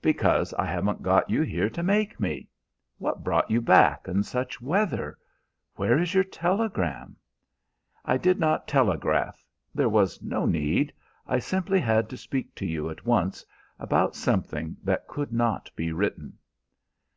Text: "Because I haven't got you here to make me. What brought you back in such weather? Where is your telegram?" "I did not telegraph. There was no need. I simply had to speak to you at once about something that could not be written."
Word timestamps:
"Because 0.00 0.52
I 0.54 0.66
haven't 0.66 1.02
got 1.02 1.28
you 1.28 1.42
here 1.42 1.68
to 1.68 1.82
make 1.82 2.20
me. 2.20 2.48
What 2.98 3.24
brought 3.24 3.50
you 3.50 3.60
back 3.60 4.06
in 4.06 4.22
such 4.22 4.60
weather? 4.60 5.18
Where 5.74 5.98
is 5.98 6.14
your 6.14 6.22
telegram?" 6.22 7.16
"I 8.04 8.16
did 8.16 8.38
not 8.38 8.68
telegraph. 8.68 9.44
There 9.74 9.88
was 9.88 10.22
no 10.22 10.46
need. 10.46 10.92
I 11.26 11.40
simply 11.40 11.80
had 11.80 12.08
to 12.10 12.16
speak 12.16 12.54
to 12.54 12.66
you 12.66 12.88
at 12.88 13.04
once 13.04 13.44
about 13.80 14.14
something 14.14 14.76
that 14.84 15.08
could 15.08 15.32
not 15.32 15.68
be 15.74 15.90
written." 15.90 16.38